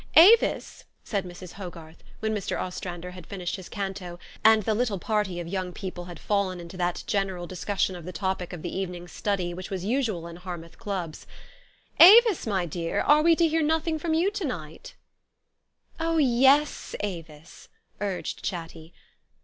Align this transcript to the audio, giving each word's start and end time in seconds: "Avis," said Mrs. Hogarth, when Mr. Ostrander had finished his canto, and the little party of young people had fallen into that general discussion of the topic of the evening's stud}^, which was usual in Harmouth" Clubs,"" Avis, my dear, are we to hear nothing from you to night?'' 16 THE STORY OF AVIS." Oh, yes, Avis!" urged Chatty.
"Avis," 0.15 0.85
said 1.03 1.25
Mrs. 1.25 1.51
Hogarth, 1.53 2.03
when 2.21 2.33
Mr. 2.33 2.59
Ostrander 2.59 3.11
had 3.11 3.27
finished 3.27 3.55
his 3.55 3.69
canto, 3.69 4.17
and 4.43 4.63
the 4.63 4.73
little 4.73 4.97
party 4.97 5.39
of 5.39 5.47
young 5.47 5.71
people 5.71 6.05
had 6.05 6.17
fallen 6.19 6.59
into 6.59 6.75
that 6.75 7.03
general 7.05 7.45
discussion 7.45 7.95
of 7.95 8.03
the 8.03 8.11
topic 8.11 8.51
of 8.51 8.63
the 8.63 8.75
evening's 8.75 9.11
stud}^, 9.11 9.53
which 9.55 9.69
was 9.69 9.85
usual 9.85 10.25
in 10.25 10.37
Harmouth" 10.37 10.79
Clubs,"" 10.79 11.27
Avis, 11.99 12.47
my 12.47 12.65
dear, 12.65 13.01
are 13.01 13.21
we 13.21 13.35
to 13.35 13.47
hear 13.47 13.61
nothing 13.61 13.99
from 13.99 14.15
you 14.15 14.31
to 14.31 14.43
night?'' 14.43 14.95
16 15.99 15.99
THE 15.99 16.03
STORY 16.03 16.09
OF 16.09 16.15
AVIS." 16.15 16.15
Oh, 16.15 16.17
yes, 16.57 16.95
Avis!" 17.01 17.69
urged 18.01 18.43
Chatty. 18.43 18.93